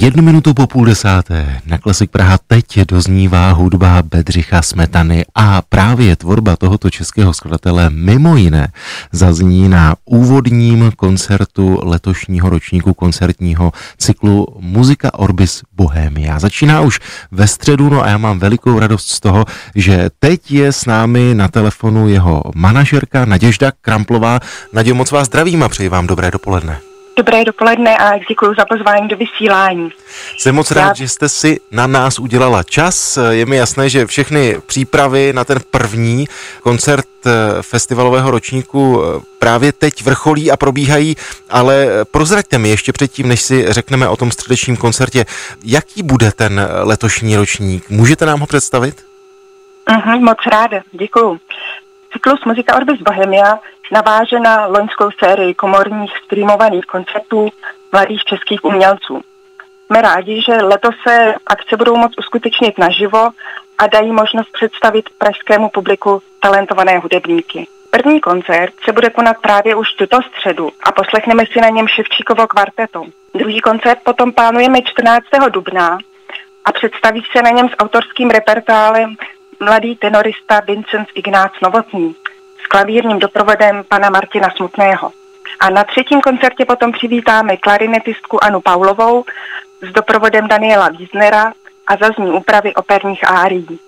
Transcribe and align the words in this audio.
jednu 0.00 0.22
minutu 0.22 0.54
po 0.54 0.66
půl 0.66 0.84
desáté 0.84 1.60
na 1.66 1.78
Klasik 1.78 2.10
Praha 2.10 2.38
teď 2.46 2.80
doznívá 2.88 3.52
hudba 3.52 4.02
Bedřicha 4.02 4.62
Smetany 4.62 5.24
a 5.34 5.62
právě 5.62 6.16
tvorba 6.16 6.56
tohoto 6.56 6.90
českého 6.90 7.34
skladatele 7.34 7.90
mimo 7.90 8.36
jiné 8.36 8.68
zazní 9.12 9.68
na 9.68 9.96
úvodním 10.04 10.92
koncertu 10.96 11.80
letošního 11.82 12.50
ročníku 12.50 12.94
koncertního 12.94 13.72
cyklu 13.98 14.46
Muzika 14.60 15.14
Orbis 15.14 15.62
Bohemia. 15.76 16.38
Začíná 16.38 16.80
už 16.80 17.00
ve 17.30 17.46
středu, 17.46 17.88
no 17.88 18.02
a 18.02 18.08
já 18.08 18.18
mám 18.18 18.38
velikou 18.38 18.78
radost 18.78 19.08
z 19.08 19.20
toho, 19.20 19.44
že 19.74 20.10
teď 20.18 20.52
je 20.52 20.72
s 20.72 20.86
námi 20.86 21.34
na 21.34 21.48
telefonu 21.48 22.08
jeho 22.08 22.42
manažerka 22.54 23.24
Naděžda 23.24 23.72
Kramplová. 23.80 24.40
Nadějo, 24.72 24.94
moc 24.94 25.10
vás 25.10 25.26
zdravím 25.26 25.62
a 25.62 25.68
přeji 25.68 25.88
vám 25.88 26.06
dobré 26.06 26.30
dopoledne. 26.30 26.78
Dobré 27.18 27.44
dopoledne 27.44 27.98
a 27.98 28.18
děkuji 28.18 28.54
za 28.58 28.64
pozvání 28.64 29.08
do 29.08 29.16
vysílání. 29.16 29.90
Jsem 30.38 30.54
moc 30.54 30.70
rád, 30.70 30.88
Já... 30.88 30.94
že 30.94 31.08
jste 31.08 31.28
si 31.28 31.60
na 31.70 31.86
nás 31.86 32.18
udělala 32.18 32.62
čas. 32.62 33.18
Je 33.30 33.46
mi 33.46 33.56
jasné, 33.56 33.88
že 33.88 34.06
všechny 34.06 34.56
přípravy 34.66 35.32
na 35.32 35.44
ten 35.44 35.58
první 35.70 36.28
koncert 36.62 37.06
eh, 37.26 37.30
festivalového 37.62 38.30
ročníku 38.30 39.02
eh, 39.02 39.20
právě 39.38 39.72
teď 39.72 40.02
vrcholí 40.04 40.50
a 40.50 40.56
probíhají, 40.56 41.16
ale 41.50 41.88
prozraďte 42.10 42.58
mi 42.58 42.68
ještě 42.68 42.92
předtím, 42.92 43.28
než 43.28 43.42
si 43.42 43.72
řekneme 43.72 44.08
o 44.08 44.16
tom 44.16 44.30
středečním 44.30 44.76
koncertě, 44.76 45.24
jaký 45.64 46.02
bude 46.02 46.32
ten 46.32 46.68
letošní 46.82 47.36
ročník? 47.36 47.90
Můžete 47.90 48.26
nám 48.26 48.40
ho 48.40 48.46
představit? 48.46 49.04
Uh-huh, 49.88 50.20
moc 50.20 50.38
ráda, 50.46 50.80
děkuji. 50.92 51.38
Cyklus 52.12 52.44
Muzika 52.44 52.76
Orbis 52.76 53.00
Bohemia 53.00 53.58
naváže 53.90 54.40
na 54.40 54.66
loňskou 54.66 55.10
sérii 55.24 55.54
komorních 55.54 56.12
streamovaných 56.24 56.86
koncertů 56.86 57.48
mladých 57.92 58.24
českých 58.24 58.64
umělců. 58.64 59.20
Jsme 59.86 60.02
rádi, 60.02 60.42
že 60.42 60.52
letos 60.52 60.94
se 61.08 61.34
akce 61.46 61.76
budou 61.76 61.96
moct 61.96 62.18
uskutečnit 62.18 62.78
naživo 62.78 63.30
a 63.78 63.86
dají 63.86 64.12
možnost 64.12 64.52
představit 64.52 65.10
pražskému 65.18 65.68
publiku 65.68 66.22
talentované 66.40 66.98
hudebníky. 66.98 67.66
První 67.90 68.20
koncert 68.20 68.74
se 68.84 68.92
bude 68.92 69.10
konat 69.10 69.36
právě 69.42 69.74
už 69.74 69.92
tuto 69.92 70.18
středu 70.22 70.70
a 70.82 70.92
poslechneme 70.92 71.44
si 71.52 71.60
na 71.60 71.68
něm 71.68 71.88
Ševčíkovo 71.88 72.46
kvarteto. 72.46 73.04
Druhý 73.34 73.60
koncert 73.60 73.98
potom 74.04 74.32
plánujeme 74.32 74.82
14. 74.82 75.26
dubna 75.50 75.98
a 76.64 76.72
představí 76.72 77.22
se 77.32 77.42
na 77.42 77.50
něm 77.50 77.68
s 77.68 77.76
autorským 77.78 78.30
repertoálem 78.30 79.16
mladý 79.60 79.96
tenorista 79.96 80.60
Vincent 80.60 81.08
Ignác 81.14 81.52
Novotný 81.62 82.16
klavírním 82.68 83.18
doprovodem 83.18 83.84
pana 83.88 84.10
Martina 84.10 84.48
Smutného. 84.56 85.10
A 85.60 85.70
na 85.70 85.84
třetím 85.84 86.20
koncertě 86.20 86.64
potom 86.64 86.92
přivítáme 86.92 87.56
klarinetistku 87.56 88.44
Anu 88.44 88.60
Paulovou 88.60 89.24
s 89.82 89.92
doprovodem 89.92 90.48
Daniela 90.48 90.88
Wiesnera 90.88 91.52
a 91.86 91.96
zazní 91.96 92.30
úpravy 92.30 92.74
operních 92.74 93.30
árií. 93.30 93.78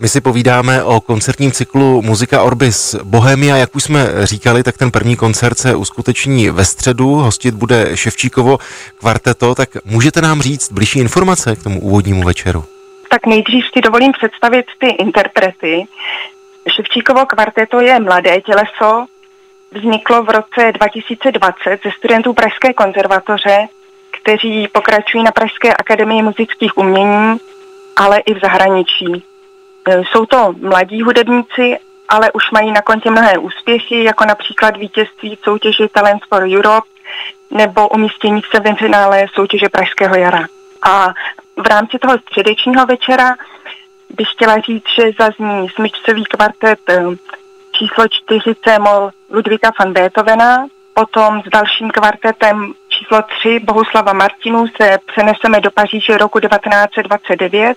My 0.00 0.08
si 0.08 0.20
povídáme 0.20 0.84
o 0.84 1.00
koncertním 1.00 1.52
cyklu 1.52 2.02
Muzika 2.02 2.42
Orbis 2.42 2.94
Bohemia. 3.02 3.56
Jak 3.56 3.76
už 3.76 3.82
jsme 3.84 4.26
říkali, 4.26 4.62
tak 4.62 4.78
ten 4.78 4.90
první 4.90 5.16
koncert 5.16 5.58
se 5.58 5.76
uskuteční 5.76 6.50
ve 6.50 6.64
středu. 6.64 7.14
Hostit 7.14 7.54
bude 7.54 7.96
Ševčíkovo 7.96 8.58
kvarteto. 8.98 9.54
Tak 9.54 9.68
můžete 9.84 10.22
nám 10.22 10.42
říct 10.42 10.72
blížší 10.72 10.98
informace 10.98 11.56
k 11.56 11.62
tomu 11.62 11.80
úvodnímu 11.80 12.22
večeru? 12.22 12.64
Tak 13.08 13.26
nejdřív 13.26 13.64
si 13.74 13.80
dovolím 13.80 14.12
představit 14.12 14.66
ty 14.78 14.86
interprety. 14.86 15.86
Ševčíkovo 16.68 17.26
kvarteto 17.26 17.80
je 17.80 18.00
mladé 18.00 18.40
těleso, 18.40 19.06
vzniklo 19.70 20.22
v 20.22 20.30
roce 20.30 20.72
2020 20.72 21.80
ze 21.84 21.90
studentů 21.98 22.32
Pražské 22.32 22.72
konzervatoře, 22.72 23.68
kteří 24.22 24.68
pokračují 24.68 25.24
na 25.24 25.30
Pražské 25.30 25.74
akademii 25.74 26.22
muzických 26.22 26.78
umění, 26.78 27.40
ale 27.96 28.18
i 28.18 28.34
v 28.34 28.40
zahraničí. 28.40 29.24
E, 29.88 30.02
jsou 30.04 30.26
to 30.26 30.54
mladí 30.60 31.02
hudebníci, 31.02 31.78
ale 32.08 32.32
už 32.32 32.50
mají 32.50 32.72
na 32.72 32.82
kontě 32.82 33.10
mnohé 33.10 33.38
úspěchy, 33.38 34.04
jako 34.04 34.24
například 34.24 34.76
vítězství 34.76 35.36
v 35.36 35.44
soutěži 35.44 35.88
Talent 35.88 36.22
for 36.28 36.42
Europe 36.42 36.88
nebo 37.50 37.88
umístění 37.88 38.40
v 38.40 38.56
semifinále 38.56 39.26
soutěže 39.34 39.68
Pražského 39.68 40.14
jara. 40.16 40.46
A 40.82 41.08
v 41.56 41.66
rámci 41.66 41.98
toho 41.98 42.18
středečního 42.18 42.86
večera 42.86 43.36
bych 44.16 44.28
chtěla 44.32 44.60
říct, 44.60 44.84
že 44.98 45.10
zazní 45.20 45.68
smyčcový 45.68 46.24
kvartet 46.24 46.78
eh, 46.88 47.04
číslo 47.72 48.04
4 48.08 48.54
C-moll 48.64 49.10
Ludvíka 49.30 49.70
van 49.78 49.92
Beethovena, 49.92 50.66
potom 50.94 51.42
s 51.42 51.50
dalším 51.50 51.90
kvartetem 51.90 52.72
číslo 52.88 53.22
3 53.40 53.58
Bohuslava 53.58 54.12
Martinu 54.12 54.66
se 54.80 54.98
přeneseme 55.06 55.60
do 55.60 55.70
Paříže 55.70 56.18
roku 56.18 56.40
1929, 56.40 57.76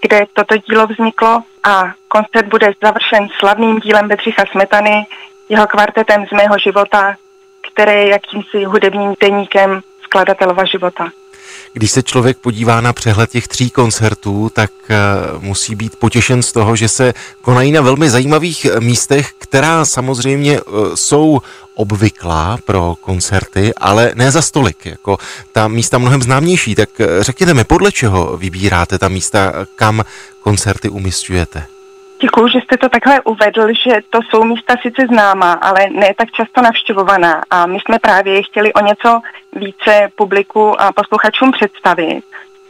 kde 0.00 0.26
toto 0.32 0.56
dílo 0.56 0.86
vzniklo 0.86 1.42
a 1.64 1.92
koncert 2.08 2.46
bude 2.48 2.72
završen 2.82 3.28
slavným 3.38 3.80
dílem 3.80 4.08
Bedřicha 4.08 4.44
Smetany, 4.50 5.06
jeho 5.48 5.66
kvartetem 5.66 6.26
z 6.26 6.30
mého 6.30 6.58
života, 6.58 7.16
které 7.72 7.94
je 7.94 8.08
jakýmsi 8.08 8.64
hudebním 8.64 9.14
deníkem 9.20 9.80
skladatelova 10.02 10.64
života. 10.64 11.10
Když 11.72 11.90
se 11.90 12.02
člověk 12.02 12.38
podívá 12.38 12.80
na 12.80 12.92
přehled 12.92 13.30
těch 13.30 13.48
tří 13.48 13.70
koncertů, 13.70 14.50
tak 14.54 14.70
eh, 14.88 14.96
musí 15.38 15.74
být 15.74 15.96
potěšen 15.96 16.42
z 16.42 16.52
toho, 16.52 16.76
že 16.76 16.88
se 16.88 17.14
konají 17.42 17.72
na 17.72 17.80
velmi 17.80 18.10
zajímavých 18.10 18.64
eh, 18.64 18.80
místech, 18.80 19.32
která 19.38 19.84
samozřejmě 19.84 20.60
eh, 20.60 20.62
jsou 20.94 21.40
obvyklá 21.74 22.58
pro 22.64 22.94
koncerty, 23.00 23.74
ale 23.74 24.12
ne 24.14 24.30
za 24.30 24.42
stolik, 24.42 24.86
jako 24.86 25.18
ta 25.52 25.68
místa 25.68 25.98
mnohem 25.98 26.22
známější. 26.22 26.74
Tak 26.74 26.88
řekněte 27.20 27.54
mi, 27.54 27.64
podle 27.64 27.92
čeho 27.92 28.36
vybíráte 28.36 28.98
ta 28.98 29.08
místa, 29.08 29.52
kam 29.76 30.04
koncerty 30.40 30.88
umistujete? 30.88 31.66
Děkuji, 32.22 32.48
že 32.48 32.60
jste 32.60 32.76
to 32.76 32.88
takhle 32.88 33.20
uvedl, 33.20 33.68
že 33.72 34.00
to 34.10 34.18
jsou 34.22 34.44
místa 34.44 34.74
sice 34.82 35.06
známá, 35.06 35.52
ale 35.52 35.86
ne 35.90 36.14
tak 36.18 36.30
často 36.30 36.62
navštěvovaná. 36.62 37.42
A 37.50 37.66
my 37.66 37.78
jsme 37.80 37.98
právě 37.98 38.42
chtěli 38.42 38.72
o 38.72 38.80
něco 38.80 39.20
více 39.52 40.08
publiku 40.14 40.80
a 40.80 40.92
posluchačům 40.92 41.52
představit. 41.52 42.22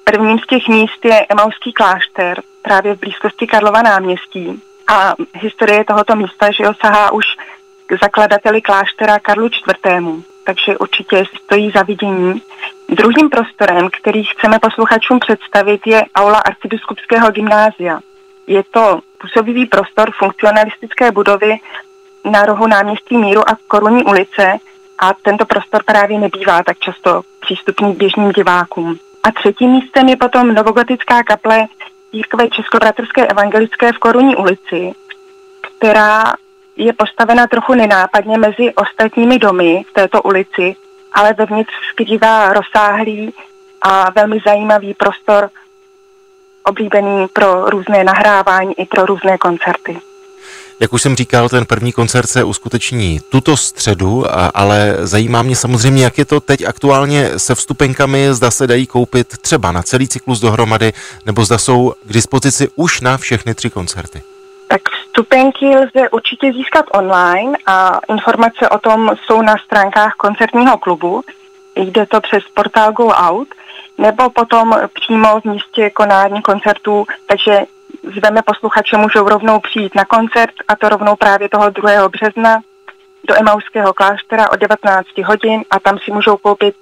Prvním 0.05 0.39
z 0.39 0.47
těch 0.47 0.69
míst 0.69 1.05
je 1.05 1.27
Emauský 1.29 1.73
klášter, 1.73 2.43
právě 2.63 2.95
v 2.95 3.01
blízkosti 3.01 3.47
Karlova 3.47 3.83
náměstí. 3.83 4.63
A 4.89 5.15
historie 5.35 5.85
tohoto 5.85 6.17
místa, 6.17 6.51
že 6.51 6.67
ho 6.67 6.75
sahá 6.75 7.13
už 7.13 7.25
k 7.87 7.99
zakladateli 8.03 8.63
kláštera 8.63 9.19
Karlu 9.19 9.47
IV. 9.47 10.25
Takže 10.45 10.79
určitě 10.79 11.25
stojí 11.45 11.71
za 11.71 11.83
vidění. 11.83 12.43
Druhým 12.89 13.31
prostorem, 13.31 13.89
který 14.01 14.25
chceme 14.25 14.59
posluchačům 14.59 15.21
představit, 15.21 15.81
je 15.87 16.05
aula 16.15 16.39
arcibiskupského 16.39 17.31
gymnázia. 17.31 18.01
Je 18.47 18.63
to 18.71 19.01
působivý 19.21 19.67
prostor 19.67 20.11
funkcionalistické 20.19 21.11
budovy 21.11 21.57
na 22.31 22.43
rohu 22.43 22.67
náměstí 22.67 23.17
Míru 23.17 23.49
a 23.49 23.57
Korunní 23.69 24.05
ulice 24.05 24.59
a 24.99 25.15
tento 25.23 25.47
prostor 25.47 25.83
právě 25.85 26.19
nebývá 26.19 26.63
tak 26.63 26.79
často 26.79 27.23
přístupný 27.41 27.93
běžným 27.93 28.33
divákům. 28.33 28.99
A 29.23 29.33
třetím 29.33 29.71
místem 29.71 30.09
je 30.09 30.17
potom 30.17 30.55
novogotická 30.55 31.23
kaple 31.23 31.67
církve 32.11 32.49
Českobratrské 32.49 33.27
evangelické 33.27 33.93
v 33.93 33.99
Korunní 33.99 34.37
ulici, 34.37 34.93
která 35.61 36.35
je 36.77 36.93
postavena 36.93 37.47
trochu 37.47 37.75
nenápadně 37.75 38.39
mezi 38.39 38.75
ostatními 38.75 39.39
domy 39.39 39.85
v 39.91 39.93
této 39.93 40.23
ulici, 40.23 40.77
ale 41.13 41.33
vevnitř 41.33 41.73
skrývá 41.91 42.53
rozsáhlý 42.53 43.35
a 43.83 44.11
velmi 44.11 44.39
zajímavý 44.47 44.95
prostor 44.95 45.51
oblíbený 46.65 47.27
pro 47.33 47.71
různé 47.71 48.05
nahrávání 48.05 48.81
i 48.81 48.87
pro 48.87 49.07
různé 49.07 49.39
koncerty. 49.39 50.01
Jak 50.81 50.93
už 50.93 51.03
jsem 51.03 51.17
říkal, 51.17 51.49
ten 51.49 51.67
první 51.67 51.93
koncert 51.93 52.27
se 52.27 52.45
uskuteční 52.45 53.21
tuto 53.29 53.57
středu, 53.57 54.25
ale 54.55 54.97
zajímá 55.01 55.43
mě 55.43 55.57
samozřejmě, 55.57 56.05
jak 56.05 56.19
je 56.19 56.25
to 56.25 56.41
teď 56.41 56.65
aktuálně 56.67 57.39
se 57.39 57.55
vstupenkami, 57.55 58.35
zda 58.35 58.51
se 58.51 58.67
dají 58.67 58.87
koupit 58.87 59.39
třeba 59.39 59.73
na 59.73 59.83
celý 59.83 60.09
cyklus 60.09 60.41
dohromady, 60.41 60.93
nebo 61.27 61.45
zda 61.45 61.59
jsou 61.59 61.95
k 62.05 62.13
dispozici 62.13 62.69
už 62.77 63.01
na 63.01 63.17
všechny 63.17 63.55
tři 63.55 63.71
koncerty. 63.71 64.23
Tak 64.69 64.81
vstupenky 65.07 65.67
lze 65.67 66.11
určitě 66.11 66.53
získat 66.53 66.85
online 66.93 67.59
a 67.67 68.01
informace 68.09 68.69
o 68.69 68.79
tom 68.79 69.11
jsou 69.25 69.43
na 69.43 69.55
stránkách 69.65 70.15
koncertního 70.15 70.79
klubu. 70.79 71.23
Jde 71.77 72.07
to 72.07 72.21
přes 72.21 72.43
portál 72.55 72.93
Go 72.93 73.07
Out– 73.07 73.49
nebo 74.03 74.31
potom 74.31 74.75
přímo 74.95 75.41
v 75.41 75.45
místě 75.45 75.91
konání 75.91 76.43
koncertů, 76.43 77.07
takže 77.27 77.61
zveme 78.17 78.43
posluchače, 78.43 78.97
můžou 78.97 79.29
rovnou 79.29 79.61
přijít 79.61 79.95
na 79.95 80.05
koncert 80.05 80.55
a 80.69 80.77
to 80.77 80.89
rovnou 80.89 81.17
právě 81.17 81.49
toho 81.49 81.71
2. 81.71 82.09
března 82.09 82.61
do 83.29 83.35
Emauského 83.35 83.93
kláštera 83.93 84.51
o 84.53 84.57
19 84.57 85.07
hodin 85.25 85.65
a 85.71 85.81
tam 85.81 85.99
si 86.05 86.13
můžou 86.13 86.37
koupit 86.37 86.75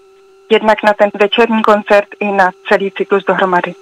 jednak 0.50 0.82
na 0.82 0.92
ten 0.92 1.10
večerní 1.20 1.62
koncert 1.62 2.08
i 2.20 2.32
na 2.32 2.50
celý 2.68 2.90
cyklus 2.90 3.24
dohromady. 3.24 3.74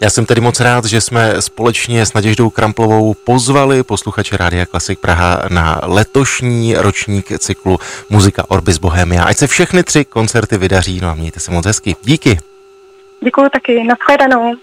Já 0.00 0.10
jsem 0.10 0.26
tedy 0.26 0.40
moc 0.40 0.60
rád, 0.60 0.84
že 0.84 1.00
jsme 1.00 1.42
společně 1.42 2.06
s 2.06 2.12
Naděždou 2.12 2.50
Kramplovou 2.50 3.14
pozvali 3.14 3.82
posluchače 3.82 4.36
Rádia 4.36 4.66
Klasik 4.66 4.98
Praha 4.98 5.42
na 5.48 5.80
letošní 5.82 6.74
ročník 6.74 7.38
cyklu 7.38 7.78
Muzika 8.10 8.44
Orbis 8.48 8.78
Bohemia. 8.78 9.24
Ať 9.24 9.36
se 9.36 9.46
všechny 9.46 9.82
tři 9.82 10.04
koncerty 10.04 10.58
vydaří, 10.58 11.00
no 11.00 11.08
a 11.08 11.14
mějte 11.14 11.40
se 11.40 11.50
moc 11.50 11.66
hezky. 11.66 11.96
Díky. 12.02 12.38
de 13.20 13.30
conta 13.30 13.60
que 13.60 13.82
na 13.84 13.96
feira 13.96 14.28
não 14.28 14.58